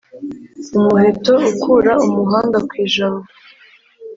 [0.77, 3.19] Umuheto ukura umuhanga ku ijabo